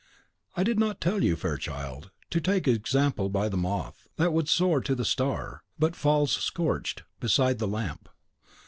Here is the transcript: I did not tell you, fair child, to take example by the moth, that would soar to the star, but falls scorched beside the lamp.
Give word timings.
I 0.57 0.63
did 0.63 0.79
not 0.79 0.99
tell 0.99 1.23
you, 1.23 1.35
fair 1.35 1.57
child, 1.57 2.09
to 2.31 2.41
take 2.41 2.67
example 2.67 3.29
by 3.29 3.47
the 3.49 3.55
moth, 3.55 4.07
that 4.15 4.33
would 4.33 4.49
soar 4.49 4.81
to 4.81 4.95
the 4.95 5.05
star, 5.05 5.61
but 5.77 5.95
falls 5.95 6.31
scorched 6.31 7.03
beside 7.19 7.59
the 7.59 7.67
lamp. 7.67 8.09